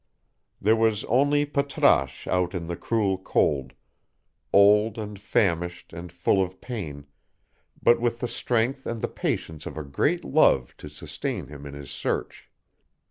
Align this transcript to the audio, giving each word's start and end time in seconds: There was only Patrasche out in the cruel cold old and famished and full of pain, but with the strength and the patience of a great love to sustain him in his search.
There 0.59 0.75
was 0.75 1.03
only 1.03 1.45
Patrasche 1.45 2.25
out 2.27 2.55
in 2.55 2.65
the 2.65 2.75
cruel 2.75 3.19
cold 3.19 3.73
old 4.51 4.97
and 4.97 5.19
famished 5.19 5.93
and 5.93 6.11
full 6.11 6.41
of 6.41 6.59
pain, 6.59 7.05
but 7.83 8.01
with 8.01 8.19
the 8.19 8.27
strength 8.27 8.87
and 8.87 8.99
the 8.99 9.07
patience 9.07 9.67
of 9.67 9.77
a 9.77 9.83
great 9.83 10.25
love 10.25 10.75
to 10.77 10.89
sustain 10.89 11.45
him 11.49 11.67
in 11.67 11.75
his 11.75 11.91
search. 11.91 12.49